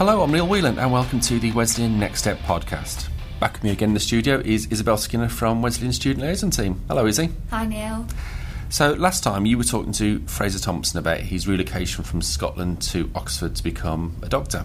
Hello, 0.00 0.22
I'm 0.22 0.32
Neil 0.32 0.46
Whelan, 0.46 0.78
and 0.78 0.90
welcome 0.90 1.20
to 1.20 1.38
the 1.38 1.52
Wesleyan 1.52 1.98
Next 1.98 2.20
Step 2.20 2.38
podcast. 2.38 3.10
Back 3.38 3.52
with 3.52 3.64
me 3.64 3.70
again 3.70 3.90
in 3.90 3.92
the 3.92 4.00
studio 4.00 4.40
is 4.42 4.66
Isobel 4.68 4.98
Skinner 4.98 5.28
from 5.28 5.60
Wesleyan 5.60 5.92
Student 5.92 6.24
Liaison 6.24 6.48
Team. 6.50 6.80
Hello, 6.88 7.04
Izzy. 7.04 7.28
Hi, 7.50 7.66
Neil. 7.66 8.06
So, 8.70 8.94
last 8.94 9.22
time 9.22 9.44
you 9.44 9.58
were 9.58 9.64
talking 9.64 9.92
to 9.92 10.20
Fraser 10.20 10.58
Thompson 10.58 10.98
about 10.98 11.20
his 11.20 11.46
relocation 11.46 12.02
from 12.02 12.22
Scotland 12.22 12.80
to 12.80 13.10
Oxford 13.14 13.54
to 13.56 13.62
become 13.62 14.16
a 14.22 14.28
doctor. 14.30 14.64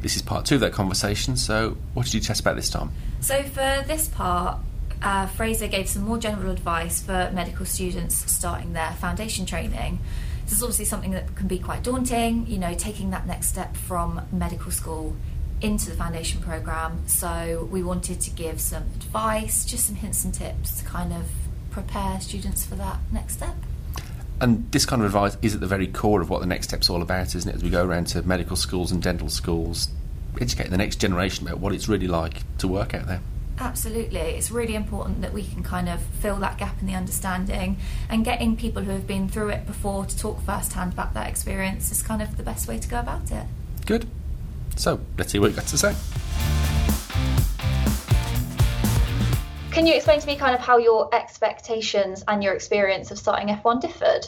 This 0.00 0.16
is 0.16 0.22
part 0.22 0.46
two 0.46 0.54
of 0.54 0.62
that 0.62 0.72
conversation, 0.72 1.36
so 1.36 1.76
what 1.92 2.06
did 2.06 2.14
you 2.14 2.20
test 2.20 2.40
about 2.40 2.56
this 2.56 2.70
time? 2.70 2.90
So, 3.20 3.42
for 3.42 3.84
this 3.86 4.08
part, 4.08 4.60
uh, 5.02 5.26
Fraser 5.26 5.68
gave 5.68 5.90
some 5.90 6.04
more 6.04 6.16
general 6.16 6.50
advice 6.50 7.02
for 7.02 7.30
medical 7.34 7.66
students 7.66 8.32
starting 8.32 8.72
their 8.72 8.92
foundation 8.92 9.44
training. 9.44 9.98
This 10.48 10.56
is 10.56 10.62
obviously 10.62 10.86
something 10.86 11.10
that 11.10 11.36
can 11.36 11.46
be 11.46 11.58
quite 11.58 11.82
daunting, 11.82 12.46
you 12.46 12.56
know, 12.56 12.72
taking 12.72 13.10
that 13.10 13.26
next 13.26 13.48
step 13.48 13.76
from 13.76 14.22
medical 14.32 14.70
school 14.70 15.14
into 15.60 15.90
the 15.90 15.94
foundation 15.94 16.40
program. 16.40 17.06
So 17.06 17.68
we 17.70 17.82
wanted 17.82 18.22
to 18.22 18.30
give 18.30 18.58
some 18.58 18.84
advice, 18.96 19.66
just 19.66 19.88
some 19.88 19.96
hints 19.96 20.24
and 20.24 20.32
tips 20.32 20.78
to 20.78 20.86
kind 20.86 21.12
of 21.12 21.26
prepare 21.68 22.18
students 22.22 22.64
for 22.64 22.76
that 22.76 22.98
next 23.12 23.34
step. 23.34 23.56
And 24.40 24.72
this 24.72 24.86
kind 24.86 25.02
of 25.02 25.06
advice 25.06 25.36
is 25.42 25.54
at 25.54 25.60
the 25.60 25.66
very 25.66 25.86
core 25.86 26.22
of 26.22 26.30
what 26.30 26.40
the 26.40 26.46
next 26.46 26.68
step's 26.68 26.88
all 26.88 27.02
about, 27.02 27.34
isn't 27.34 27.50
it? 27.50 27.56
As 27.56 27.62
we 27.62 27.68
go 27.68 27.84
around 27.84 28.06
to 28.08 28.22
medical 28.22 28.56
schools 28.56 28.90
and 28.90 29.02
dental 29.02 29.28
schools, 29.28 29.88
educating 30.40 30.72
the 30.72 30.78
next 30.78 30.96
generation 30.96 31.46
about 31.46 31.60
what 31.60 31.74
it's 31.74 31.90
really 31.90 32.08
like 32.08 32.40
to 32.56 32.66
work 32.66 32.94
out 32.94 33.06
there. 33.06 33.20
Absolutely. 33.60 34.20
It's 34.20 34.50
really 34.50 34.74
important 34.74 35.20
that 35.22 35.32
we 35.32 35.42
can 35.42 35.62
kind 35.62 35.88
of 35.88 36.00
fill 36.00 36.36
that 36.36 36.58
gap 36.58 36.80
in 36.80 36.86
the 36.86 36.94
understanding 36.94 37.78
and 38.08 38.24
getting 38.24 38.56
people 38.56 38.82
who 38.82 38.92
have 38.92 39.06
been 39.06 39.28
through 39.28 39.48
it 39.48 39.66
before 39.66 40.04
to 40.04 40.16
talk 40.16 40.40
firsthand 40.42 40.92
about 40.92 41.14
that 41.14 41.28
experience 41.28 41.90
is 41.90 42.02
kind 42.02 42.22
of 42.22 42.36
the 42.36 42.42
best 42.42 42.68
way 42.68 42.78
to 42.78 42.88
go 42.88 43.00
about 43.00 43.30
it. 43.32 43.46
Good. 43.84 44.06
So 44.76 45.00
let's 45.16 45.32
see 45.32 45.40
what 45.40 45.50
you 45.50 45.56
got 45.56 45.66
to 45.66 45.78
say. 45.78 45.94
Can 49.72 49.86
you 49.86 49.94
explain 49.94 50.20
to 50.20 50.26
me 50.26 50.36
kind 50.36 50.54
of 50.54 50.60
how 50.60 50.78
your 50.78 51.12
expectations 51.14 52.24
and 52.26 52.42
your 52.42 52.54
experience 52.54 53.10
of 53.10 53.18
starting 53.18 53.48
F1 53.48 53.80
differed? 53.80 54.26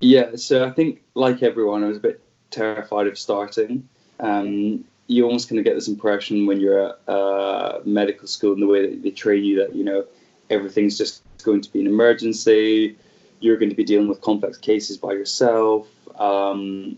Yeah, 0.00 0.36
so 0.36 0.66
I 0.66 0.70
think 0.70 1.02
like 1.14 1.42
everyone, 1.42 1.84
I 1.84 1.88
was 1.88 1.96
a 1.96 2.00
bit 2.00 2.20
terrified 2.50 3.06
of 3.06 3.18
starting. 3.18 3.88
Um, 4.20 4.84
you 5.06 5.24
almost 5.24 5.48
kind 5.48 5.58
of 5.58 5.64
get 5.64 5.74
this 5.74 5.88
impression 5.88 6.46
when 6.46 6.60
you're 6.60 6.88
at 6.88 7.08
uh, 7.08 7.80
medical 7.84 8.26
school 8.26 8.52
and 8.52 8.62
the 8.62 8.66
way 8.66 8.86
that 8.86 9.02
they 9.02 9.10
train 9.10 9.44
you 9.44 9.58
that 9.58 9.74
you 9.74 9.84
know 9.84 10.04
everything's 10.50 10.96
just 10.96 11.22
going 11.42 11.60
to 11.60 11.72
be 11.72 11.80
an 11.80 11.86
emergency. 11.86 12.96
You're 13.40 13.58
going 13.58 13.70
to 13.70 13.76
be 13.76 13.84
dealing 13.84 14.08
with 14.08 14.20
complex 14.20 14.56
cases 14.56 14.96
by 14.96 15.12
yourself, 15.12 15.88
um, 16.18 16.96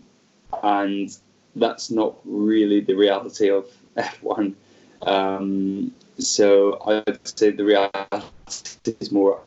and 0.63 1.15
that's 1.55 1.91
not 1.91 2.15
really 2.23 2.79
the 2.79 2.93
reality 2.93 3.49
of 3.49 3.65
F1. 3.97 4.53
Um, 5.01 5.93
so 6.17 6.81
I'd 7.07 7.27
say 7.27 7.51
the 7.51 7.65
reality 7.65 8.95
is 8.99 9.11
more. 9.11 9.41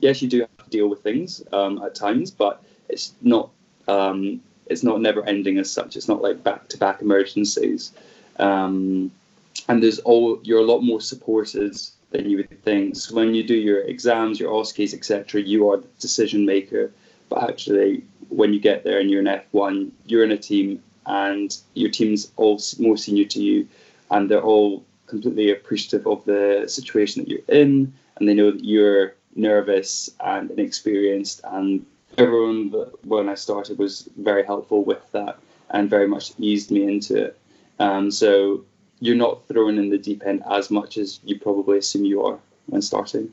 Yes, 0.00 0.20
you 0.20 0.28
do 0.28 0.40
have 0.40 0.56
to 0.64 0.70
deal 0.70 0.88
with 0.88 1.02
things 1.02 1.42
um, 1.52 1.80
at 1.82 1.94
times, 1.94 2.30
but 2.30 2.62
it's 2.88 3.14
not 3.22 3.50
um, 3.88 4.40
it's 4.66 4.82
not 4.82 5.00
never 5.00 5.24
ending 5.24 5.58
as 5.58 5.70
such. 5.70 5.96
It's 5.96 6.08
not 6.08 6.22
like 6.22 6.42
back 6.42 6.68
to 6.68 6.78
back 6.78 7.02
emergencies. 7.02 7.92
Um, 8.38 9.10
and 9.68 9.82
there's 9.82 9.98
all 10.00 10.40
you're 10.42 10.60
a 10.60 10.64
lot 10.64 10.80
more 10.80 11.00
supported 11.00 11.76
than 12.10 12.28
you 12.30 12.38
would 12.38 12.62
think. 12.62 12.96
So 12.96 13.14
when 13.14 13.34
you 13.34 13.42
do 13.42 13.54
your 13.54 13.80
exams, 13.80 14.38
your 14.40 14.52
OSCEs, 14.52 14.94
etc., 14.94 15.42
you 15.42 15.68
are 15.70 15.78
the 15.78 15.88
decision 16.00 16.46
maker. 16.46 16.92
But 17.28 17.50
actually, 17.50 18.02
when 18.28 18.52
you 18.52 18.60
get 18.60 18.84
there 18.84 19.00
and 19.00 19.10
you're 19.10 19.20
in 19.20 19.26
F1, 19.26 19.90
you're 20.06 20.24
in 20.24 20.32
a 20.32 20.36
team, 20.36 20.82
and 21.06 21.56
your 21.74 21.90
team's 21.90 22.30
all 22.36 22.60
more 22.78 22.96
senior 22.96 23.24
to 23.24 23.42
you, 23.42 23.66
and 24.10 24.30
they're 24.30 24.42
all 24.42 24.84
completely 25.06 25.50
appreciative 25.50 26.06
of 26.06 26.24
the 26.24 26.64
situation 26.66 27.22
that 27.22 27.30
you're 27.30 27.48
in, 27.48 27.92
and 28.16 28.28
they 28.28 28.34
know 28.34 28.50
that 28.50 28.64
you're 28.64 29.14
nervous 29.34 30.10
and 30.20 30.50
inexperienced, 30.50 31.40
and 31.44 31.84
everyone 32.18 32.70
that 32.70 32.92
when 33.04 33.28
I 33.28 33.34
started 33.34 33.78
was 33.78 34.08
very 34.16 34.44
helpful 34.44 34.84
with 34.84 35.10
that 35.12 35.38
and 35.70 35.90
very 35.90 36.08
much 36.08 36.32
eased 36.38 36.70
me 36.70 36.84
into 36.84 37.26
it. 37.26 37.38
Um, 37.78 38.10
so 38.10 38.64
you're 39.00 39.16
not 39.16 39.46
thrown 39.48 39.78
in 39.78 39.90
the 39.90 39.98
deep 39.98 40.22
end 40.24 40.42
as 40.50 40.70
much 40.70 40.96
as 40.98 41.20
you 41.24 41.38
probably 41.38 41.78
assume 41.78 42.04
you 42.04 42.22
are 42.24 42.38
when 42.66 42.82
starting. 42.82 43.32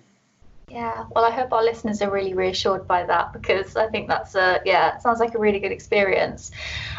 Yeah, 0.70 1.03
well, 1.14 1.25
I 1.25 1.31
hope 1.31 1.52
our 1.52 1.64
listeners 1.64 2.02
are 2.02 2.09
really 2.09 2.34
reassured 2.34 2.88
by 2.88 3.03
that 3.03 3.34
because 3.34 3.75
I 3.75 3.88
think 3.88 4.08
that's 4.08 4.36
a 4.36 4.62
yeah, 4.66 4.97
sounds 5.00 5.20
like 5.20 5.36
a 5.36 5.38
really 5.38 5.59
good 5.59 5.72
experience. 5.74 6.52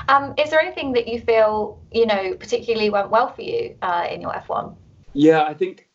Um, 0.09 0.34
is 0.37 0.50
there 0.50 0.60
anything 0.60 0.92
that 0.92 1.09
you 1.09 1.21
feel 1.21 1.81
you 1.91 2.04
know 2.04 2.34
particularly 2.34 2.91
went 2.91 3.09
well 3.09 3.32
for 3.32 3.41
you 3.41 3.75
uh, 3.81 4.06
in 4.10 4.21
your 4.21 4.32
F1? 4.32 4.76
Yeah, 5.15 5.44
I 5.44 5.54
think 5.54 5.88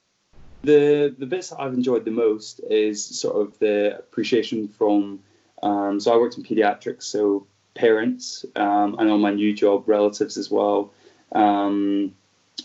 the 0.64 1.16
the 1.20 1.28
bits 1.28 1.50
that 1.50 1.62
I've 1.62 1.74
enjoyed 1.74 2.04
the 2.04 2.12
most 2.12 2.62
is 2.68 3.06
sort 3.06 3.36
of 3.36 3.60
the 3.60 4.00
appreciation 4.00 4.68
from 4.68 5.20
um, 5.68 6.00
so 6.00 6.14
I 6.14 6.18
worked 6.18 6.38
in 6.38 6.44
pediatrics, 6.44 7.04
so 7.04 7.46
parents, 7.74 8.46
um, 8.56 8.98
and 9.00 9.12
on 9.12 9.20
my 9.20 9.32
new 9.32 9.54
job, 9.54 9.88
relatives 9.88 10.38
as 10.38 10.50
well. 10.50 10.94
Um, 11.34 12.16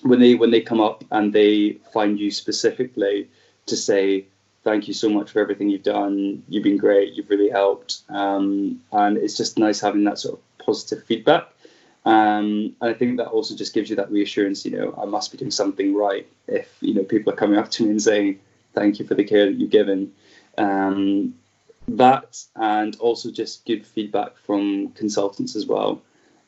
when 0.03 0.21
they 0.21 0.35
when 0.35 0.51
they 0.51 0.61
come 0.61 0.81
up 0.81 1.05
and 1.11 1.33
they 1.33 1.79
find 1.93 2.19
you 2.19 2.31
specifically 2.31 3.29
to 3.67 3.77
say 3.77 4.27
thank 4.65 4.87
you 4.87 4.95
so 4.95 5.09
much 5.09 5.31
for 5.31 5.41
everything 5.41 5.69
you've 5.69 5.83
done, 5.83 6.43
you've 6.49 6.62
been 6.62 6.79
great, 6.79 7.15
you've 7.15 7.29
really 7.29 7.51
helped, 7.51 8.03
um, 8.09 8.81
and 8.93 9.17
it's 9.17 9.37
just 9.37 9.59
nice 9.59 9.81
having 9.81 10.05
that 10.05 10.19
sort 10.19 10.39
of 10.39 10.65
positive 10.65 11.05
feedback. 11.05 11.49
Um, 12.05 12.75
and 12.81 12.91
I 12.91 12.95
think 12.95 13.17
that 13.19 13.29
also 13.29 13.57
just 13.57 13.75
gives 13.75 13.91
you 13.91 13.97
that 13.97 14.11
reassurance. 14.11 14.65
You 14.65 14.73
know, 14.77 14.95
I 15.01 15.07
must 15.07 15.33
be 15.33 15.39
doing 15.39 15.51
something 15.51 15.95
right 15.95 16.27
if 16.47 16.69
you 16.81 16.95
know 16.95 17.03
people 17.03 17.33
are 17.33 17.37
coming 17.37 17.59
up 17.59 17.71
to 17.73 17.83
me 17.83 17.91
and 17.91 18.03
saying 18.03 18.39
thank 18.75 19.01
you 19.01 19.07
for 19.07 19.17
the 19.17 19.25
care 19.25 19.47
that 19.47 19.55
you've 19.55 19.71
given. 19.71 20.12
Um, 20.57 21.35
that 21.88 22.43
and 22.56 22.97
also 22.97 23.31
just 23.31 23.65
good 23.66 23.87
feedback 23.87 24.37
from 24.37 24.91
consultants 24.91 25.56
as 25.56 25.66
well. 25.66 26.03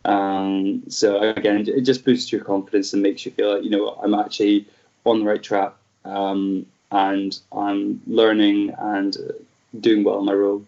Um, 0.04 0.82
so 0.88 1.20
again, 1.20 1.66
it 1.68 1.82
just 1.82 2.04
boosts 2.04 2.30
your 2.30 2.44
confidence 2.44 2.92
and 2.92 3.02
makes 3.02 3.24
you 3.24 3.32
feel 3.32 3.54
like 3.54 3.64
you 3.64 3.70
know 3.70 3.88
I'm 4.02 4.14
actually 4.14 4.66
on 5.04 5.20
the 5.20 5.24
right 5.24 5.42
track 5.42 5.74
um, 6.04 6.66
and 6.90 7.38
I'm 7.52 8.00
learning 8.06 8.74
and 8.78 9.16
doing 9.80 10.04
well 10.04 10.18
in 10.18 10.24
my 10.26 10.34
role. 10.34 10.64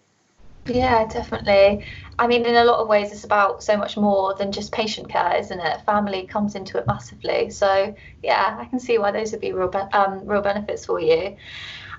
Yeah, 0.67 1.05
definitely. 1.05 1.85
I 2.19 2.27
mean, 2.27 2.45
in 2.45 2.55
a 2.55 2.65
lot 2.65 2.79
of 2.79 2.89
ways, 2.89 3.11
it's 3.11 3.23
about 3.23 3.63
so 3.63 3.77
much 3.77 3.95
more 3.95 4.33
than 4.33 4.51
just 4.51 4.73
patient 4.73 5.07
care, 5.07 5.37
isn't 5.37 5.59
it? 5.59 5.81
Family 5.85 6.27
comes 6.27 6.55
into 6.55 6.77
it 6.77 6.85
massively. 6.87 7.49
So, 7.51 7.95
yeah, 8.21 8.57
I 8.59 8.65
can 8.65 8.79
see 8.79 8.97
why 8.97 9.11
those 9.11 9.31
would 9.31 9.39
be 9.39 9.53
real, 9.53 9.69
be- 9.69 9.77
um, 9.77 10.25
real 10.25 10.41
benefits 10.41 10.85
for 10.85 10.99
you. 10.99 11.37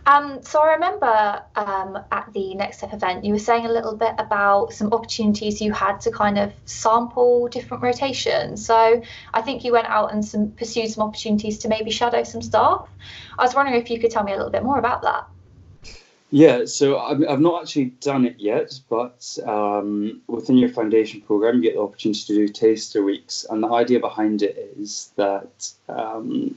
Um, 0.06 0.42
so 0.42 0.62
I 0.62 0.74
remember 0.74 1.42
um, 1.56 1.98
at 2.10 2.30
the 2.32 2.54
Next 2.54 2.78
Step 2.78 2.94
event, 2.94 3.24
you 3.24 3.32
were 3.32 3.38
saying 3.38 3.66
a 3.66 3.72
little 3.72 3.94
bit 3.94 4.14
about 4.18 4.72
some 4.72 4.92
opportunities 4.92 5.60
you 5.60 5.72
had 5.72 6.00
to 6.02 6.10
kind 6.10 6.38
of 6.38 6.52
sample 6.64 7.48
different 7.48 7.82
rotations. 7.82 8.64
So 8.64 9.02
I 9.34 9.42
think 9.42 9.64
you 9.64 9.72
went 9.72 9.86
out 9.88 10.12
and 10.12 10.24
some, 10.24 10.52
pursued 10.52 10.90
some 10.90 11.06
opportunities 11.06 11.58
to 11.58 11.68
maybe 11.68 11.90
shadow 11.90 12.22
some 12.22 12.40
staff. 12.40 12.88
I 13.38 13.42
was 13.42 13.54
wondering 13.54 13.80
if 13.80 13.90
you 13.90 14.00
could 14.00 14.10
tell 14.10 14.24
me 14.24 14.32
a 14.32 14.36
little 14.36 14.52
bit 14.52 14.64
more 14.64 14.78
about 14.78 15.02
that. 15.02 15.26
Yeah, 16.30 16.66
so 16.66 16.98
I've 16.98 17.40
not 17.40 17.62
actually 17.62 17.86
done 17.86 18.26
it 18.26 18.36
yet, 18.38 18.78
but 18.90 19.38
um, 19.46 20.20
within 20.26 20.58
your 20.58 20.68
foundation 20.68 21.22
program, 21.22 21.56
you 21.56 21.62
get 21.62 21.74
the 21.74 21.80
opportunity 21.80 22.20
to 22.26 22.34
do 22.34 22.48
taster 22.48 23.02
weeks. 23.02 23.46
And 23.48 23.62
the 23.62 23.68
idea 23.68 23.98
behind 23.98 24.42
it 24.42 24.74
is 24.78 25.10
that 25.16 25.72
um, 25.88 26.54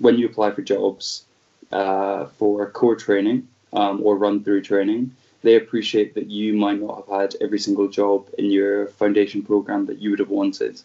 when 0.00 0.16
you 0.16 0.26
apply 0.26 0.52
for 0.52 0.62
jobs, 0.62 1.24
uh, 1.72 2.26
for 2.38 2.70
core 2.70 2.96
training 2.96 3.48
um, 3.72 4.00
or 4.02 4.16
run 4.16 4.42
through 4.44 4.62
training, 4.62 5.14
they 5.42 5.56
appreciate 5.56 6.14
that 6.14 6.30
you 6.30 6.52
might 6.54 6.80
not 6.80 6.96
have 6.96 7.20
had 7.20 7.34
every 7.40 7.58
single 7.58 7.88
job 7.88 8.28
in 8.38 8.50
your 8.50 8.88
foundation 8.88 9.42
program 9.42 9.86
that 9.86 9.98
you 9.98 10.10
would 10.10 10.18
have 10.18 10.30
wanted. 10.30 10.80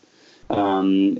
Um, 0.49 1.19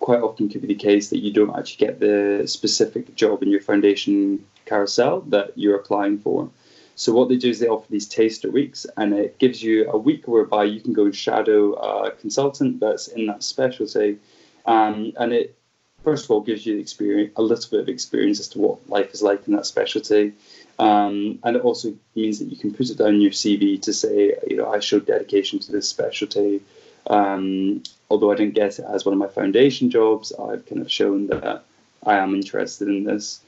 quite 0.00 0.20
often 0.20 0.48
could 0.48 0.60
be 0.60 0.68
the 0.68 0.74
case 0.74 1.08
that 1.10 1.20
you 1.20 1.32
don't 1.32 1.56
actually 1.56 1.86
get 1.86 2.00
the 2.00 2.42
specific 2.46 3.14
job 3.14 3.42
in 3.42 3.48
your 3.48 3.60
foundation 3.60 4.44
carousel 4.66 5.22
that 5.22 5.56
you're 5.56 5.76
applying 5.76 6.18
for. 6.18 6.50
So 6.96 7.12
what 7.12 7.28
they 7.28 7.36
do 7.36 7.48
is 7.48 7.58
they 7.58 7.68
offer 7.68 7.90
these 7.90 8.06
taster 8.06 8.50
weeks, 8.50 8.86
and 8.96 9.14
it 9.14 9.38
gives 9.38 9.62
you 9.62 9.90
a 9.90 9.98
week 9.98 10.28
whereby 10.28 10.64
you 10.64 10.80
can 10.80 10.92
go 10.92 11.06
and 11.06 11.16
shadow 11.16 11.72
a 11.72 12.12
consultant 12.12 12.80
that's 12.80 13.08
in 13.08 13.26
that 13.26 13.42
specialty, 13.42 14.18
um, 14.66 15.12
and 15.18 15.32
it 15.32 15.56
first 16.04 16.26
of 16.26 16.30
all 16.30 16.40
gives 16.40 16.64
you 16.66 16.78
experience 16.78 17.32
a 17.36 17.42
little 17.42 17.70
bit 17.70 17.80
of 17.80 17.88
experience 17.88 18.38
as 18.38 18.48
to 18.48 18.58
what 18.58 18.88
life 18.88 19.12
is 19.14 19.22
like 19.22 19.46
in 19.48 19.54
that 19.54 19.66
specialty. 19.66 20.34
Um, 20.78 21.38
and 21.42 21.56
it 21.56 21.62
also 21.62 21.94
means 22.14 22.38
that 22.38 22.46
you 22.46 22.56
can 22.56 22.74
put 22.74 22.90
it 22.90 22.98
down 22.98 23.20
your 23.20 23.30
cv 23.30 23.80
to 23.82 23.92
say 23.92 24.34
you 24.48 24.56
know 24.56 24.72
i 24.72 24.80
showed 24.80 25.06
dedication 25.06 25.58
to 25.60 25.72
this 25.72 25.88
specialty. 25.88 26.60
Um, 27.06 27.82
although 28.10 28.32
i 28.32 28.34
didn't 28.34 28.54
get 28.54 28.78
it 28.78 28.84
as 28.88 29.04
one 29.04 29.12
of 29.12 29.18
my 29.18 29.28
foundation 29.28 29.90
jobs 29.90 30.32
i've 30.32 30.66
kind 30.66 30.80
of 30.80 30.90
shown 30.90 31.28
that 31.28 31.64
i 32.04 32.16
am 32.16 32.34
interested 32.34 32.88
in 32.88 33.04
this. 33.04 33.40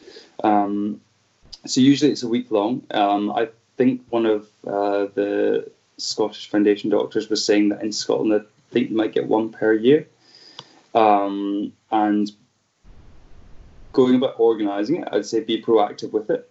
Um, 0.42 1.00
so 1.66 1.80
usually 1.80 2.12
it's 2.12 2.22
a 2.22 2.28
week 2.28 2.50
long. 2.50 2.82
Um, 2.90 3.30
i 3.32 3.48
think 3.76 4.02
one 4.08 4.24
of 4.24 4.48
uh, 4.66 5.06
the 5.14 5.70
scottish 5.98 6.48
foundation 6.48 6.90
doctors 6.90 7.28
was 7.28 7.44
saying 7.44 7.70
that 7.70 7.82
in 7.82 7.92
scotland 7.92 8.32
I 8.34 8.72
think 8.72 8.90
you 8.90 8.96
might 8.96 9.12
get 9.12 9.26
one 9.26 9.50
per 9.50 9.72
year. 9.72 10.06
Um, 10.94 11.72
and 11.90 12.30
going 13.96 14.14
about 14.14 14.38
organising 14.38 14.96
it, 14.96 15.08
I'd 15.10 15.24
say 15.24 15.40
be 15.40 15.62
proactive 15.62 16.12
with 16.12 16.28
it. 16.30 16.48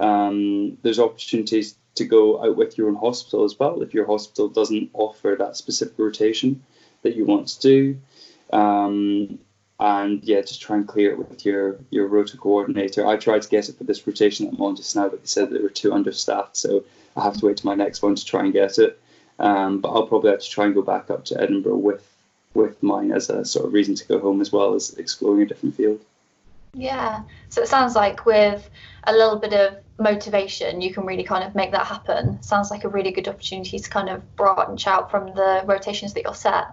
Um, 0.00 0.76
there's 0.82 0.98
opportunities 0.98 1.76
to 1.94 2.04
go 2.04 2.42
out 2.44 2.56
with 2.56 2.76
your 2.76 2.88
own 2.88 2.96
hospital 2.96 3.44
as 3.44 3.58
well 3.58 3.82
if 3.82 3.94
your 3.94 4.06
hospital 4.06 4.48
doesn't 4.48 4.90
offer 4.92 5.36
that 5.38 5.56
specific 5.56 5.94
rotation 5.98 6.62
that 7.02 7.14
you 7.14 7.24
want 7.24 7.46
to 7.48 7.60
do. 7.60 7.98
Um, 8.52 9.38
and 9.78 10.22
yeah, 10.24 10.40
just 10.40 10.60
try 10.60 10.76
and 10.76 10.86
clear 10.86 11.12
it 11.12 11.18
with 11.18 11.46
your 11.46 11.78
your 11.90 12.06
rota 12.08 12.36
coordinator. 12.36 13.06
I 13.06 13.16
tried 13.16 13.42
to 13.42 13.48
get 13.48 13.68
it 13.68 13.78
for 13.78 13.84
this 13.84 14.04
rotation 14.06 14.48
I'm 14.48 14.60
on 14.60 14.76
just 14.76 14.94
now, 14.96 15.08
but 15.08 15.20
they 15.20 15.26
said 15.26 15.50
they 15.50 15.62
were 15.62 15.70
too 15.70 15.92
understaffed, 15.92 16.56
so 16.56 16.84
I 17.16 17.22
have 17.22 17.36
to 17.38 17.46
wait 17.46 17.58
to 17.58 17.66
my 17.66 17.74
next 17.74 18.02
one 18.02 18.14
to 18.16 18.24
try 18.24 18.40
and 18.42 18.52
get 18.52 18.78
it. 18.78 19.00
Um, 19.38 19.80
but 19.80 19.90
I'll 19.90 20.06
probably 20.06 20.32
have 20.32 20.40
to 20.40 20.50
try 20.50 20.66
and 20.66 20.74
go 20.74 20.82
back 20.82 21.08
up 21.08 21.24
to 21.26 21.40
Edinburgh 21.40 21.76
with 21.76 22.06
with 22.52 22.82
mine 22.82 23.12
as 23.12 23.30
a 23.30 23.44
sort 23.44 23.66
of 23.66 23.72
reason 23.72 23.94
to 23.94 24.06
go 24.06 24.18
home 24.18 24.40
as 24.40 24.52
well 24.52 24.74
as 24.74 24.94
exploring 24.94 25.42
a 25.42 25.46
different 25.46 25.76
field. 25.76 26.00
Yeah. 26.74 27.22
So 27.48 27.62
it 27.62 27.68
sounds 27.68 27.94
like 27.94 28.26
with 28.26 28.68
a 29.04 29.12
little 29.12 29.38
bit 29.38 29.52
of 29.52 29.78
motivation, 29.98 30.80
you 30.80 30.92
can 30.92 31.04
really 31.04 31.24
kind 31.24 31.44
of 31.44 31.54
make 31.54 31.72
that 31.72 31.86
happen. 31.86 32.42
Sounds 32.42 32.70
like 32.70 32.84
a 32.84 32.88
really 32.88 33.10
good 33.10 33.28
opportunity 33.28 33.78
to 33.78 33.90
kind 33.90 34.08
of 34.08 34.36
branch 34.36 34.86
out 34.86 35.10
from 35.10 35.26
the 35.34 35.62
rotations 35.66 36.14
that 36.14 36.22
you're 36.22 36.34
set. 36.34 36.68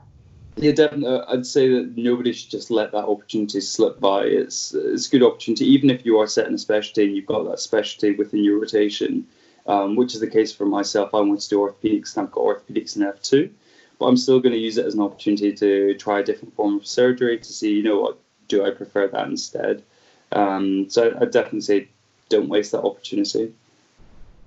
Yeah, 0.56 0.72
definitely. 0.72 1.22
I'd 1.28 1.46
say 1.46 1.70
that 1.70 1.98
nobody 1.98 2.34
should 2.34 2.50
just 2.50 2.72
let 2.72 2.92
that 2.92 3.06
opportunity 3.06 3.62
slip 3.62 4.00
by. 4.00 4.24
It's 4.24 4.74
it's 4.74 5.08
a 5.08 5.12
good 5.12 5.24
opportunity, 5.24 5.66
even 5.66 5.92
if 5.92 6.04
you 6.04 6.18
are 6.18 6.26
set 6.28 6.48
in 6.48 6.54
a 6.56 6.58
specialty 6.58 7.06
and 7.06 7.16
you've 7.16 7.28
got 7.28 7.44
that 7.44 7.60
specialty 7.60 8.16
within 8.16 8.44
your 8.44 8.60
rotation, 8.60 9.28
um, 9.68 9.96
which 9.96 10.16
is 10.16 10.20
the 10.20 10.30
case 10.30 10.52
for 10.52 10.66
myself. 10.66 11.14
I 11.14 11.20
want 11.20 11.42
to 11.42 11.50
do 11.50 11.60
orthopedics 11.60 12.18
and 12.18 12.26
I've 12.26 12.32
got 12.32 12.44
orthopedics 12.44 12.96
in 12.96 13.04
F2, 13.04 13.52
but 14.00 14.08
I'm 14.08 14.18
still 14.18 14.40
going 14.40 14.54
to 14.54 14.60
use 14.60 14.80
it 14.80 14.86
as 14.88 14.96
an 14.96 15.02
opportunity 15.02 15.54
to 15.54 15.94
try 15.96 16.22
a 16.22 16.24
different 16.24 16.56
form 16.56 16.76
of 16.78 16.88
surgery 16.88 17.38
to 17.38 17.54
see, 17.54 17.74
you 17.76 17.84
know, 17.84 18.02
what 18.02 18.20
do 18.48 18.66
I 18.66 18.72
prefer 18.72 19.08
that 19.08 19.28
instead. 19.28 19.84
Um, 20.32 20.90
so 20.90 21.16
I, 21.20 21.26
definitely 21.26 21.62
say 21.62 21.88
don't 22.30 22.50
waste 22.50 22.72
that 22.74 22.82
opportunity. 22.82 23.54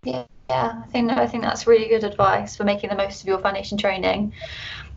Yeah, 0.05 0.25
yeah, 0.51 0.83
I 0.85 0.87
think 0.89 1.11
I 1.11 1.27
think 1.27 1.43
that's 1.43 1.67
really 1.67 1.89
good 1.89 2.05
advice 2.05 2.57
for 2.57 2.65
making 2.65 2.91
the 2.91 2.97
most 2.97 3.23
of 3.23 3.29
your 3.29 3.39
foundation 3.39 3.79
training. 3.79 4.33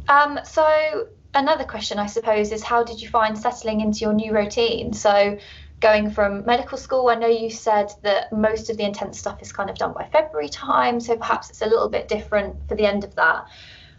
Um, 0.07 0.39
so 0.43 1.07
another 1.33 1.63
question, 1.63 1.99
I 1.99 2.07
suppose, 2.07 2.51
is 2.51 2.63
how 2.63 2.83
did 2.83 3.01
you 3.01 3.09
find 3.09 3.37
settling 3.37 3.81
into 3.81 3.99
your 3.99 4.13
new 4.13 4.33
routine? 4.33 4.93
So 4.93 5.37
going 5.79 6.09
from 6.09 6.45
medical 6.45 6.77
school, 6.77 7.09
I 7.09 7.15
know 7.15 7.27
you 7.27 7.49
said 7.49 7.91
that 8.03 8.31
most 8.31 8.69
of 8.69 8.77
the 8.77 8.83
intense 8.83 9.19
stuff 9.19 9.41
is 9.41 9.51
kind 9.51 9.69
of 9.69 9.77
done 9.77 9.93
by 9.93 10.07
February 10.11 10.49
time, 10.49 10.99
so 10.99 11.17
perhaps 11.17 11.49
it's 11.49 11.61
a 11.61 11.65
little 11.65 11.89
bit 11.89 12.07
different 12.07 12.55
for 12.67 12.75
the 12.75 12.85
end 12.85 13.03
of 13.03 13.15
that. 13.15 13.47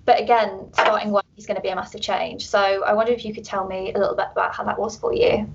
But 0.05 0.21
again, 0.21 0.69
starting 0.73 1.13
work 1.13 1.25
is 1.37 1.47
going 1.47 1.57
to 1.57 1.63
be 1.63 1.69
a 1.69 1.77
massive 1.77 2.01
change. 2.01 2.47
So 2.47 2.59
I 2.59 2.93
wonder 2.93 3.13
if 3.13 3.25
you 3.25 3.35
could 3.35 3.45
tell 3.45 3.67
me 3.67 3.93
a 3.95 3.99
little 3.99 4.15
bit 4.15 4.27
about 4.33 4.55
how 4.55 4.65
that 4.65 4.79
was 4.79 4.97
for 4.97 5.15
you. 5.15 5.49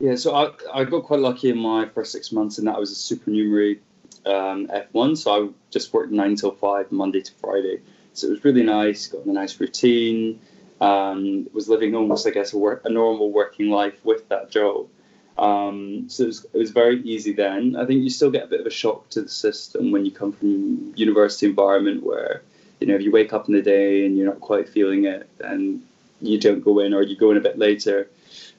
Yeah, 0.00 0.16
so 0.16 0.34
I, 0.34 0.50
I 0.72 0.84
got 0.84 1.04
quite 1.04 1.20
lucky 1.20 1.50
in 1.50 1.58
my 1.58 1.88
first 1.88 2.12
six 2.12 2.32
months, 2.32 2.58
and 2.58 2.66
that 2.66 2.78
was 2.78 2.90
a 2.90 2.94
supernumerary 2.94 3.80
um, 4.26 4.68
F1. 4.68 5.16
So 5.18 5.32
I 5.32 5.48
just 5.70 5.92
worked 5.92 6.12
nine 6.12 6.36
till 6.36 6.52
five, 6.52 6.90
Monday 6.92 7.20
to 7.20 7.32
Friday. 7.40 7.80
So 8.12 8.28
it 8.28 8.30
was 8.30 8.44
really 8.44 8.62
nice, 8.62 9.08
got 9.08 9.24
a 9.24 9.32
nice 9.32 9.58
routine, 9.58 10.40
um, 10.80 11.48
was 11.52 11.68
living 11.68 11.94
almost, 11.94 12.26
I 12.26 12.30
guess, 12.30 12.52
a, 12.52 12.58
work, 12.58 12.82
a 12.84 12.90
normal 12.90 13.32
working 13.32 13.70
life 13.70 14.04
with 14.04 14.28
that 14.28 14.50
job. 14.50 14.88
Um, 15.36 16.08
so 16.08 16.24
it 16.24 16.26
was, 16.26 16.46
it 16.52 16.58
was 16.58 16.70
very 16.70 17.02
easy 17.02 17.32
then. 17.32 17.74
I 17.76 17.84
think 17.86 18.04
you 18.04 18.10
still 18.10 18.30
get 18.30 18.44
a 18.44 18.46
bit 18.46 18.60
of 18.60 18.66
a 18.66 18.70
shock 18.70 19.08
to 19.10 19.22
the 19.22 19.28
system 19.28 19.90
when 19.90 20.04
you 20.04 20.12
come 20.12 20.32
from 20.32 20.92
university 20.96 21.46
environment 21.46 22.04
where, 22.04 22.42
you 22.80 22.86
know, 22.86 22.94
if 22.94 23.02
you 23.02 23.10
wake 23.10 23.32
up 23.32 23.48
in 23.48 23.54
the 23.54 23.62
day 23.62 24.06
and 24.06 24.16
you're 24.16 24.26
not 24.26 24.40
quite 24.40 24.68
feeling 24.68 25.04
it, 25.04 25.28
and 25.40 25.82
you 26.20 26.38
don't 26.38 26.60
go 26.60 26.78
in 26.80 26.94
or 26.94 27.02
you 27.02 27.16
go 27.16 27.30
in 27.30 27.36
a 27.36 27.40
bit 27.40 27.58
later. 27.58 28.08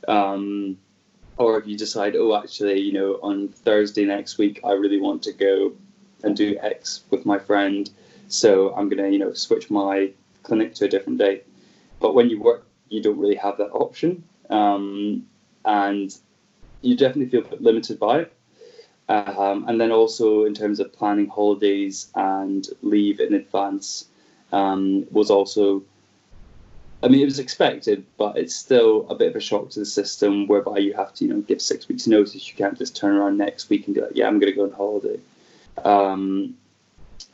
Um, 0.08 0.78
or 1.38 1.58
if 1.58 1.68
you 1.68 1.78
decide, 1.78 2.16
oh, 2.16 2.36
actually, 2.36 2.80
you 2.80 2.94
know, 2.94 3.14
on 3.22 3.50
Thursday 3.50 4.06
next 4.06 4.38
week, 4.38 4.62
I 4.64 4.72
really 4.72 5.02
want 5.02 5.24
to 5.24 5.34
go 5.34 5.74
and 6.24 6.36
do 6.36 6.58
X 6.62 7.04
with 7.10 7.26
my 7.26 7.38
friend 7.38 7.90
so 8.28 8.74
I'm 8.76 8.90
going 8.90 9.04
to, 9.04 9.10
you 9.10 9.20
know, 9.20 9.34
switch 9.34 9.70
my 9.70 10.12
clinic 10.44 10.74
to 10.76 10.86
a 10.86 10.88
different 10.88 11.20
date. 11.20 11.46
But 12.00 12.16
when 12.16 12.30
you 12.30 12.42
work, 12.42 12.68
you 12.90 13.02
don't 13.02 13.18
really 13.18 13.36
have 13.36 13.58
that 13.58 13.72
option. 13.72 14.24
Um, 14.50 15.26
and 15.64 16.16
you 16.82 16.96
definitely 16.96 17.30
feel 17.30 17.46
a 17.46 17.50
bit 17.50 17.62
limited 17.62 18.00
by 18.00 18.20
it. 18.20 18.34
Um, 19.08 19.66
and 19.68 19.80
then 19.80 19.92
also 19.92 20.46
in 20.46 20.54
terms 20.54 20.80
of 20.80 20.92
planning 20.92 21.28
holidays 21.28 22.08
and 22.16 22.68
leave 22.82 23.20
in 23.20 23.36
advance 23.36 24.06
um, 24.52 25.06
was 25.12 25.30
also, 25.30 25.84
I 27.04 27.08
mean, 27.08 27.22
it 27.22 27.26
was 27.26 27.38
expected, 27.38 28.04
but 28.18 28.36
it's 28.38 28.56
still 28.56 29.06
a 29.10 29.16
bit 29.16 29.30
of 29.30 29.36
a 29.36 29.40
shock 29.40 29.70
to 29.72 29.80
the 29.80 29.86
system 29.86 30.48
whereby 30.48 30.80
you 30.80 30.94
have 30.94 31.14
to, 31.16 31.26
you 31.26 31.34
know, 31.34 31.42
give 31.42 31.62
six 31.62 31.88
weeks 31.88 32.08
notice. 32.08 32.48
You 32.48 32.56
can't 32.56 32.78
just 32.78 32.96
turn 32.96 33.16
around 33.16 33.38
next 33.38 33.70
week 33.70 33.86
and 33.86 33.94
be 33.94 34.02
like, 34.02 34.16
yeah, 34.16 34.28
I'm 34.28 34.40
going 34.40 34.52
to 34.52 34.58
go 34.58 34.64
on 34.64 34.72
holiday. 34.72 35.20
Um, 35.84 36.56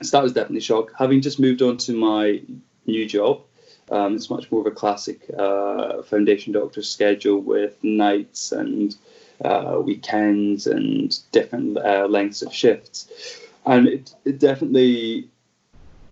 so 0.02 0.18
that 0.18 0.24
was 0.24 0.34
definitely 0.34 0.58
a 0.58 0.62
shock. 0.62 0.92
Having 0.98 1.22
just 1.22 1.40
moved 1.40 1.62
on 1.62 1.78
to 1.78 1.94
my 1.94 2.42
new 2.86 3.08
job, 3.08 3.44
um, 3.92 4.16
it's 4.16 4.30
much 4.30 4.52
more 4.52 4.62
of 4.62 4.68
a 4.68 4.72
classic 4.72 5.22
uh, 5.38 6.02
foundation 6.04 6.54
doctor 6.54 6.82
schedule 6.82 7.40
with 7.40 7.82
nights 7.84 8.52
and 8.52 8.96
uh, 9.44 9.80
weekends 9.84 10.68
and 10.68 11.18
different 11.32 11.78
uh, 11.78 12.08
lengths 12.10 12.42
of 12.42 12.54
shifts. 12.54 13.08
And 13.66 13.88
it, 13.88 14.14
it 14.26 14.40
definitely 14.40 15.30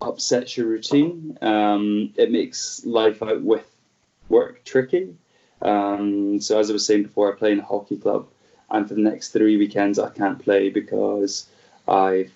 upsets 0.00 0.56
your 0.56 0.66
routine. 0.66 1.38
Um, 1.42 2.12
it 2.16 2.30
makes 2.30 2.84
life 2.84 3.22
out 3.22 3.42
with 3.42 3.66
work 4.28 4.64
tricky. 4.64 5.14
Um, 5.62 6.40
so, 6.40 6.58
as 6.58 6.70
I 6.70 6.72
was 6.72 6.86
saying 6.86 7.02
before, 7.04 7.32
I 7.32 7.36
play 7.36 7.52
in 7.52 7.60
a 7.60 7.64
hockey 7.64 7.96
club, 7.96 8.28
and 8.70 8.88
for 8.88 8.94
the 8.94 9.02
next 9.02 9.28
three 9.28 9.56
weekends, 9.58 9.98
I 9.98 10.08
can't 10.08 10.38
play 10.38 10.70
because 10.70 11.46
I've 11.86 12.32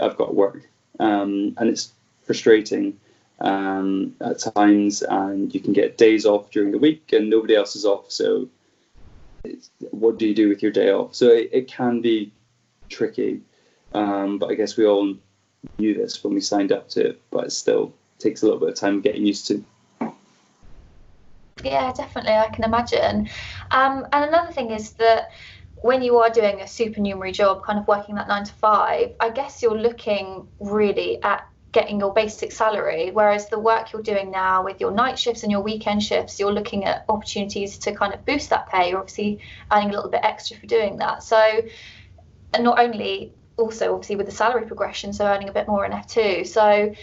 I've 0.00 0.16
got 0.16 0.36
work 0.36 0.70
um, 1.00 1.54
and 1.56 1.68
it's 1.68 1.92
frustrating 2.22 2.98
um, 3.40 4.14
at 4.20 4.38
times. 4.54 5.02
And 5.02 5.52
you 5.52 5.60
can 5.60 5.72
get 5.72 5.98
days 5.98 6.26
off 6.26 6.50
during 6.50 6.70
the 6.70 6.78
week, 6.78 7.12
and 7.12 7.30
nobody 7.30 7.56
else 7.56 7.74
is 7.74 7.84
off. 7.84 8.12
So, 8.12 8.48
what 9.90 10.18
do 10.18 10.26
you 10.26 10.34
do 10.34 10.48
with 10.48 10.62
your 10.62 10.72
day 10.72 10.90
off? 10.90 11.14
So 11.14 11.28
it, 11.28 11.50
it 11.52 11.68
can 11.68 12.00
be 12.00 12.32
tricky. 12.88 13.40
Um, 13.92 14.38
but 14.38 14.50
I 14.50 14.54
guess 14.54 14.76
we 14.76 14.86
all 14.86 15.14
knew 15.78 15.94
this 15.94 16.22
when 16.22 16.34
we 16.34 16.40
signed 16.40 16.72
up 16.72 16.88
to 16.90 17.10
it, 17.10 17.20
but 17.30 17.46
it 17.46 17.52
still 17.52 17.92
takes 18.18 18.42
a 18.42 18.46
little 18.46 18.60
bit 18.60 18.70
of 18.70 18.74
time 18.74 19.00
getting 19.00 19.26
used 19.26 19.46
to. 19.48 19.64
Yeah, 21.62 21.92
definitely. 21.92 22.32
I 22.32 22.48
can 22.48 22.64
imagine. 22.64 23.28
Um, 23.70 24.06
and 24.12 24.24
another 24.24 24.52
thing 24.52 24.70
is 24.70 24.92
that 24.92 25.30
when 25.82 26.02
you 26.02 26.18
are 26.18 26.30
doing 26.30 26.60
a 26.60 26.66
supernumerary 26.66 27.32
job, 27.32 27.64
kind 27.64 27.78
of 27.78 27.86
working 27.86 28.14
that 28.14 28.28
nine 28.28 28.44
to 28.44 28.52
five, 28.52 29.12
I 29.20 29.30
guess 29.30 29.62
you're 29.62 29.78
looking 29.78 30.46
really 30.58 31.22
at 31.22 31.46
getting 31.72 32.00
your 32.00 32.12
basic 32.12 32.52
salary. 32.52 33.10
Whereas 33.12 33.48
the 33.48 33.58
work 33.58 33.92
you're 33.92 34.02
doing 34.02 34.30
now 34.30 34.64
with 34.64 34.80
your 34.80 34.90
night 34.90 35.18
shifts 35.18 35.42
and 35.42 35.52
your 35.52 35.60
weekend 35.60 36.02
shifts, 36.02 36.40
you're 36.40 36.52
looking 36.52 36.84
at 36.84 37.04
opportunities 37.08 37.78
to 37.78 37.94
kind 37.94 38.12
of 38.12 38.24
boost 38.24 38.50
that 38.50 38.68
pay. 38.68 38.90
You're 38.90 38.98
obviously 38.98 39.40
earning 39.70 39.90
a 39.90 39.92
little 39.92 40.10
bit 40.10 40.20
extra 40.22 40.56
for 40.56 40.66
doing 40.66 40.96
that. 40.96 41.22
So, 41.22 41.62
and 42.52 42.64
not 42.64 42.80
only 42.80 43.32
also 43.56 43.92
obviously 43.94 44.16
with 44.16 44.26
the 44.26 44.32
salary 44.32 44.66
progression, 44.66 45.12
so 45.12 45.26
earning 45.26 45.48
a 45.48 45.52
bit 45.52 45.68
more 45.68 45.84
in 45.84 45.92
F2. 45.92 46.46
So, 46.46 46.94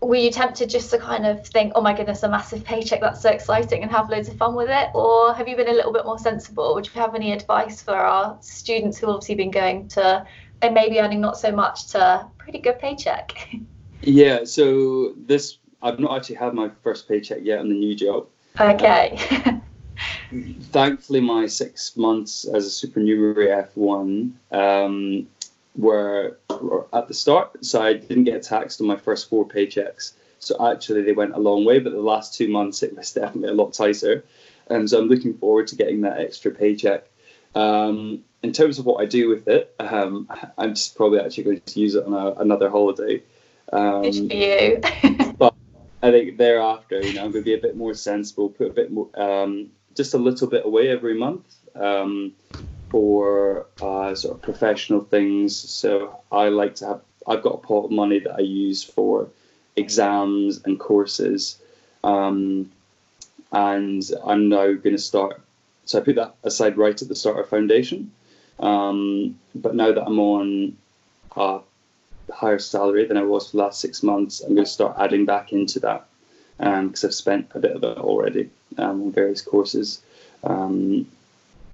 were 0.00 0.16
you 0.16 0.30
tempted 0.30 0.68
just 0.68 0.90
to 0.90 0.98
kind 0.98 1.26
of 1.26 1.46
think, 1.46 1.72
oh 1.74 1.80
my 1.80 1.94
goodness, 1.94 2.22
a 2.22 2.28
massive 2.28 2.64
paycheck, 2.64 3.00
that's 3.00 3.22
so 3.22 3.30
exciting, 3.30 3.82
and 3.82 3.90
have 3.90 4.10
loads 4.10 4.28
of 4.28 4.36
fun 4.36 4.54
with 4.54 4.68
it? 4.68 4.90
Or 4.94 5.34
have 5.34 5.48
you 5.48 5.56
been 5.56 5.68
a 5.68 5.72
little 5.72 5.92
bit 5.92 6.04
more 6.04 6.18
sensible? 6.18 6.74
Would 6.74 6.86
you 6.86 7.00
have 7.00 7.14
any 7.14 7.32
advice 7.32 7.82
for 7.82 7.94
our 7.94 8.36
students 8.40 8.98
who 8.98 9.08
obviously 9.08 9.34
been 9.34 9.50
going 9.50 9.88
to 9.88 10.26
and 10.62 10.74
maybe 10.74 11.00
earning 11.00 11.20
not 11.20 11.38
so 11.38 11.50
much 11.52 11.88
to 11.88 12.26
pretty 12.38 12.58
good 12.58 12.78
paycheck? 12.78 13.50
Yeah, 14.02 14.44
so 14.44 15.14
this, 15.16 15.58
I've 15.82 15.98
not 15.98 16.16
actually 16.16 16.36
had 16.36 16.54
my 16.54 16.70
first 16.82 17.08
paycheck 17.08 17.40
yet 17.42 17.60
on 17.60 17.68
the 17.68 17.74
new 17.74 17.94
job. 17.94 18.26
Okay. 18.60 19.18
Thankfully, 20.62 21.20
my 21.20 21.46
six 21.46 21.96
months 21.96 22.44
as 22.44 22.66
a 22.66 22.70
supernumerary 22.70 23.46
F1 23.46 24.32
um, 24.52 25.26
were, 25.76 26.38
were 26.60 26.86
at 26.92 27.08
the 27.08 27.14
start, 27.14 27.64
so 27.64 27.82
I 27.82 27.94
didn't 27.94 28.24
get 28.24 28.42
taxed 28.42 28.80
on 28.80 28.86
my 28.86 28.96
first 28.96 29.28
four 29.28 29.46
paychecks. 29.46 30.12
So 30.38 30.70
actually, 30.70 31.02
they 31.02 31.12
went 31.12 31.34
a 31.34 31.38
long 31.38 31.64
way, 31.64 31.78
but 31.78 31.92
the 31.92 32.00
last 32.00 32.34
two 32.34 32.48
months 32.48 32.82
it 32.82 32.96
was 32.96 33.12
definitely 33.14 33.50
a 33.50 33.54
lot 33.54 33.72
tighter. 33.72 34.24
And 34.68 34.88
so 34.88 35.00
I'm 35.00 35.08
looking 35.08 35.34
forward 35.34 35.66
to 35.68 35.76
getting 35.76 36.02
that 36.02 36.20
extra 36.20 36.50
paycheck. 36.50 37.04
Um, 37.54 38.24
in 38.42 38.52
terms 38.52 38.78
of 38.78 38.86
what 38.86 39.00
I 39.00 39.06
do 39.06 39.28
with 39.28 39.48
it, 39.48 39.74
um, 39.78 40.28
I'm 40.58 40.74
just 40.74 40.96
probably 40.96 41.20
actually 41.20 41.44
going 41.44 41.60
to 41.60 41.80
use 41.80 41.94
it 41.94 42.04
on 42.04 42.12
a, 42.12 42.32
another 42.40 42.70
holiday. 42.70 43.22
Um, 43.72 44.02
Good 44.02 44.30
for 44.30 44.36
you. 44.36 45.34
but 45.38 45.54
I 46.02 46.10
think 46.10 46.36
thereafter, 46.36 47.00
you 47.02 47.14
know, 47.14 47.24
I'm 47.24 47.32
going 47.32 47.44
to 47.44 47.50
be 47.50 47.54
a 47.54 47.60
bit 47.62 47.76
more 47.76 47.94
sensible, 47.94 48.48
put 48.48 48.68
a 48.68 48.74
bit 48.74 48.92
more, 48.92 49.08
um, 49.20 49.70
just 49.94 50.14
a 50.14 50.18
little 50.18 50.48
bit 50.48 50.66
away 50.66 50.88
every 50.88 51.14
month. 51.14 51.54
Um, 51.74 52.34
for 52.94 53.66
uh, 53.80 54.14
sort 54.14 54.36
of 54.36 54.42
professional 54.42 55.00
things. 55.00 55.56
So 55.56 56.16
I 56.30 56.48
like 56.48 56.76
to 56.76 56.86
have, 56.86 57.00
I've 57.26 57.42
got 57.42 57.54
a 57.54 57.58
pot 57.58 57.86
of 57.86 57.90
money 57.90 58.20
that 58.20 58.36
I 58.36 58.42
use 58.42 58.84
for 58.84 59.26
exams 59.74 60.60
and 60.64 60.78
courses. 60.78 61.58
Um, 62.04 62.70
and 63.50 64.00
I'm 64.24 64.48
now 64.48 64.74
going 64.74 64.94
to 64.94 64.98
start. 64.98 65.40
So 65.86 65.98
I 65.98 66.02
put 66.02 66.14
that 66.14 66.36
aside 66.44 66.78
right 66.78 67.02
at 67.02 67.08
the 67.08 67.16
start 67.16 67.40
of 67.40 67.48
foundation. 67.48 68.12
Um, 68.60 69.40
but 69.56 69.74
now 69.74 69.90
that 69.90 70.06
I'm 70.06 70.20
on 70.20 70.76
a 71.34 71.58
higher 72.32 72.58
salary 72.58 73.06
than 73.06 73.16
I 73.16 73.22
was 73.22 73.50
for 73.50 73.56
the 73.56 73.62
last 73.64 73.80
six 73.80 74.02
months, 74.02 74.40
I'm 74.40 74.54
going 74.54 74.64
to 74.64 74.70
start 74.70 74.96
adding 74.98 75.24
back 75.24 75.52
into 75.52 75.80
that 75.80 76.06
because 76.58 77.04
um, 77.04 77.08
I've 77.08 77.14
spent 77.14 77.50
a 77.54 77.58
bit 77.58 77.72
of 77.72 77.82
it 77.82 77.98
already 77.98 78.50
um, 78.78 79.02
on 79.02 79.12
various 79.12 79.42
courses. 79.42 80.00
Um, 80.42 81.06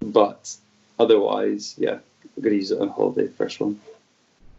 but 0.01 0.57
otherwise, 0.99 1.75
yeah, 1.79 1.99
I'm 2.37 2.43
going 2.43 2.55
to 2.55 2.57
use 2.57 2.71
it 2.71 2.81
on 2.81 2.89
holiday, 2.89 3.29
first 3.29 3.61
one. 3.61 3.81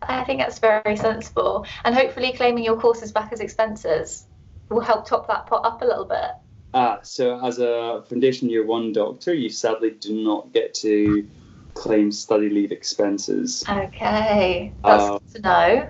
I 0.02 0.24
think 0.24 0.40
that's 0.40 0.60
very 0.60 0.96
sensible. 0.96 1.66
And 1.84 1.94
hopefully, 1.94 2.34
claiming 2.34 2.64
your 2.64 2.80
courses 2.80 3.12
back 3.12 3.32
as 3.32 3.40
expenses 3.40 4.26
will 4.70 4.82
help 4.82 5.06
top 5.06 5.28
that 5.28 5.48
pot 5.48 5.66
up 5.66 5.82
a 5.82 5.86
little 5.86 6.06
bit. 6.06 6.32
Ah, 6.74 7.00
so 7.04 7.44
as 7.46 7.60
a 7.60 8.04
foundation 8.08 8.50
year 8.50 8.66
one 8.66 8.94
doctor, 8.94 9.34
you 9.34 9.50
sadly 9.50 9.92
do 9.92 10.24
not 10.24 10.54
get 10.54 10.74
to 10.76 11.28
claim 11.74 12.12
study 12.12 12.50
leave 12.50 12.72
expenses. 12.72 13.64
Okay, 13.68 14.74
that's 14.84 15.04
uh, 15.04 15.12
good 15.14 15.36
to 15.36 15.42
know. 15.42 15.90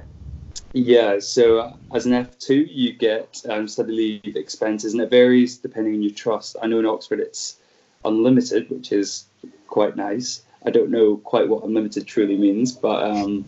Yeah, 0.73 1.19
so 1.19 1.73
as 1.93 2.05
an 2.05 2.13
F2, 2.13 2.67
you 2.69 2.93
get 2.93 3.41
um, 3.49 3.67
study 3.67 4.21
leave 4.23 4.35
expenses, 4.35 4.93
and 4.93 5.01
it 5.01 5.09
varies 5.09 5.57
depending 5.57 5.95
on 5.95 6.01
your 6.01 6.13
trust. 6.13 6.55
I 6.61 6.67
know 6.67 6.79
in 6.79 6.85
Oxford 6.85 7.19
it's 7.19 7.57
unlimited, 8.05 8.69
which 8.69 8.91
is 8.91 9.25
quite 9.67 9.95
nice. 9.95 10.43
I 10.65 10.69
don't 10.69 10.91
know 10.91 11.17
quite 11.17 11.49
what 11.49 11.63
unlimited 11.63 12.07
truly 12.07 12.37
means, 12.37 12.71
but 12.71 13.03
um, 13.03 13.45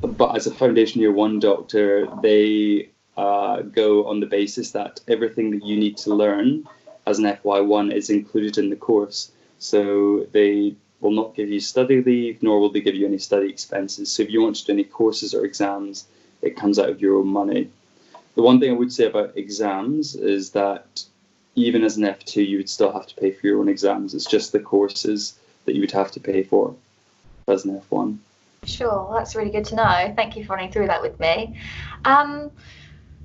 but 0.00 0.36
as 0.36 0.46
a 0.46 0.54
foundation 0.54 1.00
year 1.00 1.12
one 1.12 1.38
doctor, 1.38 2.08
they 2.22 2.90
uh, 3.16 3.62
go 3.62 4.06
on 4.06 4.20
the 4.20 4.26
basis 4.26 4.70
that 4.72 5.00
everything 5.08 5.50
that 5.50 5.64
you 5.64 5.76
need 5.76 5.96
to 5.98 6.14
learn 6.14 6.66
as 7.06 7.18
an 7.18 7.24
FY1 7.24 7.92
is 7.92 8.08
included 8.08 8.56
in 8.56 8.70
the 8.70 8.76
course. 8.76 9.32
So 9.58 10.26
they 10.32 10.76
will 11.00 11.10
not 11.10 11.34
give 11.34 11.48
you 11.48 11.60
study 11.60 12.02
leave, 12.02 12.42
nor 12.42 12.60
will 12.60 12.70
they 12.70 12.80
give 12.80 12.94
you 12.94 13.06
any 13.06 13.18
study 13.18 13.48
expenses. 13.48 14.12
So 14.12 14.22
if 14.22 14.30
you 14.30 14.42
want 14.42 14.56
to 14.56 14.66
do 14.66 14.72
any 14.72 14.84
courses 14.84 15.34
or 15.34 15.44
exams, 15.44 16.06
it 16.42 16.56
comes 16.56 16.78
out 16.78 16.88
of 16.88 17.00
your 17.00 17.16
own 17.16 17.28
money. 17.28 17.70
The 18.34 18.42
one 18.42 18.60
thing 18.60 18.70
I 18.70 18.74
would 18.74 18.92
say 18.92 19.06
about 19.06 19.36
exams 19.36 20.14
is 20.14 20.50
that 20.50 21.04
even 21.54 21.82
as 21.82 21.96
an 21.96 22.04
F2, 22.04 22.46
you 22.46 22.58
would 22.58 22.70
still 22.70 22.92
have 22.92 23.06
to 23.06 23.14
pay 23.14 23.32
for 23.32 23.46
your 23.46 23.60
own 23.60 23.68
exams. 23.68 24.14
It's 24.14 24.26
just 24.26 24.52
the 24.52 24.60
courses 24.60 25.38
that 25.64 25.74
you 25.74 25.80
would 25.80 25.90
have 25.92 26.12
to 26.12 26.20
pay 26.20 26.42
for 26.42 26.74
as 27.48 27.64
an 27.64 27.80
F1. 27.90 28.18
Sure, 28.64 29.10
that's 29.12 29.34
really 29.34 29.50
good 29.50 29.64
to 29.66 29.74
know. 29.74 30.12
Thank 30.14 30.36
you 30.36 30.44
for 30.44 30.54
running 30.54 30.70
through 30.70 30.86
that 30.88 31.02
with 31.02 31.18
me. 31.18 31.58
Um, 32.04 32.50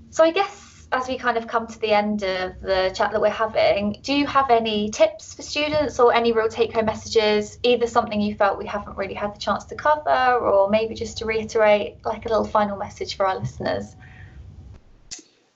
so 0.10 0.24
I 0.24 0.32
guess 0.32 0.65
as 0.92 1.08
we 1.08 1.18
kind 1.18 1.38
of 1.38 1.48
come 1.48 1.68
to 1.68 1.80
the 1.80 1.92
end 1.92 2.24
of 2.24 2.60
the 2.62 2.92
chat 2.96 3.12
that 3.12 3.20
we're 3.20 3.30
having, 3.30 4.00
do 4.04 4.14
you 4.14 4.26
have 4.28 4.50
any 4.50 4.90
tips 4.90 5.34
for 5.34 5.42
students 5.42 6.00
or 6.00 6.14
any 6.14 6.32
real 6.32 6.48
take 6.48 6.74
home 6.74 6.86
messages? 6.86 7.58
Either 7.64 7.88
something 7.88 8.22
you 8.22 8.36
felt 8.36 8.58
we 8.58 8.66
haven't 8.66 8.96
really 8.98 9.14
had 9.14 9.34
the 9.34 9.40
chance 9.40 9.66
to 9.66 9.76
cover, 9.76 10.38
or 10.38 10.70
maybe 10.70 10.94
just 10.94 11.18
to 11.18 11.26
reiterate 11.26 11.98
like 12.06 12.26
a 12.26 12.30
little 12.30 12.46
final 12.46 12.78
message 12.78 13.18
for 13.18 13.26
our 13.26 13.38
listeners? 13.38 13.96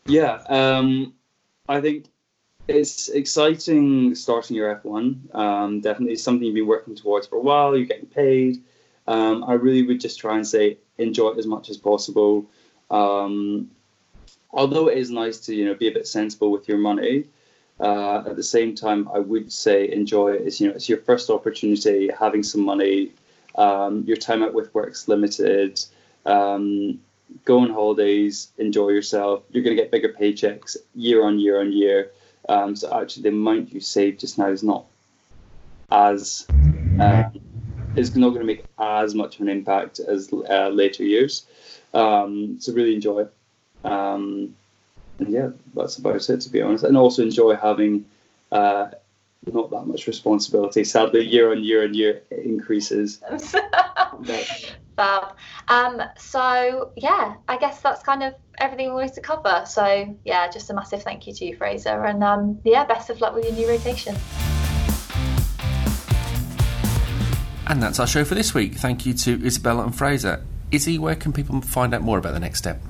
Yeah, 0.06 0.42
um, 0.48 1.14
I 1.68 1.82
think 1.82 2.08
it's 2.68 3.10
exciting 3.10 4.16
starting 4.16 4.56
your 4.56 4.76
F1. 4.76 5.36
Um, 5.36 5.82
definitely 5.82 6.16
something 6.16 6.46
you've 6.46 6.56
been 6.56 6.68
working 6.68 6.96
towards 6.96 7.28
for 7.28 7.36
a 7.38 7.42
while. 7.42 7.78
You're 7.78 7.86
getting 7.86 8.08
paid. 8.08 8.64
Um, 9.08 9.44
I 9.44 9.54
really 9.54 9.84
would 9.84 10.00
just 10.00 10.20
try 10.20 10.36
and 10.36 10.48
say 10.48 10.78
enjoy 10.98 11.30
it 11.30 11.38
as 11.38 11.48
much 11.48 11.70
as 11.70 11.78
possible. 11.78 12.50
Um, 12.92 13.72
although 14.52 14.88
it 14.88 14.98
is 14.98 15.10
nice 15.10 15.40
to 15.42 15.56
you 15.56 15.66
know 15.66 15.76
be 15.76 15.88
a 15.88 15.92
bit 15.92 16.08
sensible 16.08 16.52
with 16.52 16.68
your 16.68 16.78
money, 16.78 17.26
uh, 17.80 18.24
at 18.28 18.36
the 18.36 18.44
same 18.44 18.76
time, 18.76 19.10
I 19.14 19.20
would 19.20 19.52
say 19.52 19.90
enjoy 19.92 20.34
it. 20.34 20.42
It's 20.42 20.60
you 20.60 20.68
know 20.68 20.76
it's 20.76 20.90
your 20.90 21.00
first 21.00 21.30
opportunity, 21.30 22.10
having 22.18 22.44
some 22.44 22.62
money. 22.62 23.12
Um, 23.56 24.04
your 24.06 24.18
time 24.18 24.44
out 24.44 24.54
with 24.54 24.74
work's 24.74 25.08
limited. 25.08 25.84
Um, 26.26 27.00
go 27.46 27.60
on 27.60 27.70
holidays, 27.70 28.52
enjoy 28.58 28.90
yourself. 28.90 29.44
You're 29.52 29.64
going 29.64 29.76
to 29.76 29.82
get 29.82 29.92
bigger 29.92 30.10
paychecks 30.10 30.78
year 30.96 31.24
on 31.24 31.40
year 31.40 31.60
on 31.60 31.72
year. 31.72 32.12
Um, 32.48 32.76
so 32.76 32.92
actually, 33.00 33.24
the 33.24 33.30
amount 33.30 33.74
you 33.74 33.80
save 33.80 34.18
just 34.18 34.38
now 34.38 34.50
is 34.50 34.64
not 34.64 34.86
as 35.92 36.46
uh, 37.00 37.30
is 37.96 38.16
not 38.16 38.30
going 38.30 38.42
to 38.42 38.46
make 38.46 38.66
as 38.78 39.16
much 39.16 39.36
of 39.36 39.42
an 39.42 39.50
impact 39.50 40.00
as 40.00 40.32
uh, 40.50 40.70
later 40.70 41.04
years. 41.04 41.46
Um, 41.94 42.58
so 42.60 42.74
really 42.74 42.94
enjoy 42.94 43.22
it. 43.22 43.34
Um, 43.84 44.56
and 45.20 45.30
yeah, 45.30 45.50
that's 45.74 45.98
about 45.98 46.30
it 46.30 46.42
to 46.42 46.50
be 46.50 46.62
honest. 46.62 46.84
And 46.84 46.98
also 46.98 47.24
enjoy 47.24 47.56
having 47.56 48.06
uh, 48.52 48.90
not 49.52 49.70
that 49.72 49.86
much 49.86 50.08
responsibility. 50.08 50.84
Sadly, 50.84 51.26
year 51.26 51.52
on 51.52 51.64
year 51.64 51.84
and 51.84 51.96
year 51.96 52.22
it 52.30 52.46
increases. 52.46 53.22
Fab. 54.96 55.36
Um, 55.70 56.02
so 56.18 56.92
yeah, 56.98 57.36
I 57.48 57.58
guess 57.58 57.82
that's 57.82 58.04
kind 58.04 58.24
of 58.24 58.34
everything 58.58 58.88
we 58.88 58.96
wanted 58.96 59.14
to 59.14 59.22
cover. 59.22 59.64
So 59.66 60.18
yeah, 60.26 60.50
just 60.50 60.70
a 60.70 60.74
massive 60.74 61.04
thank 61.04 61.26
you 61.28 61.34
to 61.34 61.46
you, 61.46 61.56
Fraser, 61.56 62.04
and 62.04 62.24
um, 62.24 62.60
yeah, 62.64 62.86
best 62.86 63.10
of 63.10 63.22
luck 63.22 63.34
with 63.34 63.46
your 63.46 63.54
new 63.54 63.70
rotation. 63.70 64.16
And 67.68 67.84
that's 67.84 68.00
our 68.00 68.08
show 68.08 68.26
for 68.26 68.34
this 68.34 68.54
week. 68.56 68.76
Thank 68.76 69.06
you 69.06 69.14
to 69.14 69.46
Isabella 69.46 69.84
and 69.84 69.96
Fraser. 69.96 70.44
Izzy, 70.72 70.98
where 70.98 71.16
can 71.16 71.32
people 71.32 71.62
find 71.62 71.94
out 71.94 72.02
more 72.02 72.18
about 72.18 72.34
the 72.34 72.40
next 72.40 72.60
step? 72.60 72.82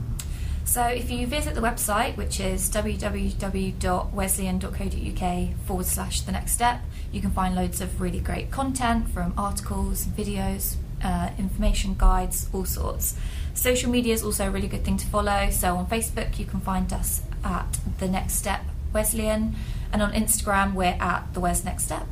So 0.70 0.84
if 0.84 1.10
you 1.10 1.26
visit 1.26 1.56
the 1.56 1.62
website, 1.62 2.16
which 2.16 2.40
is 2.40 2.70
www.wesleyan.co.uk 2.70 5.56
forward 5.66 5.86
slash 5.88 6.22
the 6.22 6.32
next 6.32 6.52
step, 6.52 6.82
you 7.12 7.22
can 7.22 7.32
find 7.32 7.56
loads 7.56 7.82
of 7.82 8.00
really 8.00 8.20
great 8.20 8.52
content 8.52 9.10
from 9.10 9.34
articles, 9.36 10.06
videos, 10.06 10.76
uh, 11.04 11.32
information 11.40 11.96
guides, 11.98 12.48
all 12.54 12.66
sorts. 12.66 13.18
Social 13.56 13.90
media 13.90 14.14
is 14.14 14.22
also 14.22 14.46
a 14.46 14.52
really 14.52 14.68
good 14.68 14.86
thing 14.86 14.98
to 14.98 15.08
follow. 15.08 15.50
So 15.50 15.76
on 15.76 15.88
Facebook, 15.88 16.38
you 16.38 16.46
can 16.46 16.60
find 16.60 16.94
us 16.94 17.24
at 17.44 17.80
the 17.98 18.08
next 18.08 18.36
step 18.36 18.62
Wesleyan, 18.94 19.56
and 19.92 20.04
on 20.04 20.14
Instagram, 20.14 20.76
we're 20.76 20.98
at 21.00 21.34
the 21.34 21.40
Wes 21.40 21.66
Next 21.66 21.86
Step. 21.86 22.06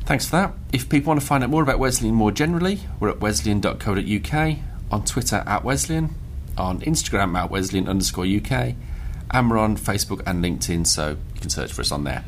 Thanks 0.00 0.26
for 0.26 0.32
that. 0.32 0.54
If 0.72 0.88
people 0.88 1.10
want 1.10 1.20
to 1.20 1.26
find 1.26 1.44
out 1.44 1.50
more 1.50 1.62
about 1.62 1.78
Wesleyan 1.78 2.16
more 2.16 2.32
generally, 2.32 2.80
we're 2.98 3.10
at 3.10 3.20
wesleyan.co.uk, 3.20 4.56
on 4.90 5.04
Twitter 5.04 5.44
at 5.46 5.62
Wesleyan, 5.62 6.12
on 6.58 6.80
Instagram 6.80 7.36
at 7.36 7.50
Wesleyan 7.50 7.88
underscore 7.88 8.26
UK, 8.26 8.74
and 9.30 9.50
we're 9.50 9.58
on 9.58 9.76
Facebook 9.76 10.22
and 10.26 10.44
LinkedIn, 10.44 10.86
so 10.86 11.10
you 11.34 11.40
can 11.40 11.50
search 11.50 11.72
for 11.72 11.82
us 11.82 11.92
on 11.92 12.04
there. 12.04 12.24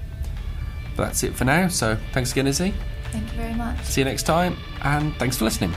But 0.97 1.04
that's 1.04 1.23
it 1.23 1.35
for 1.35 1.44
now, 1.44 1.68
so 1.68 1.97
thanks 2.12 2.32
again, 2.32 2.47
Izzy. 2.47 2.75
Thank 3.12 3.30
you 3.32 3.38
very 3.38 3.54
much. 3.54 3.82
See 3.85 4.00
you 4.00 4.04
next 4.04 4.25
time, 4.25 4.56
and 4.82 5.14
thanks 5.16 5.37
for 5.37 5.44
listening. 5.44 5.73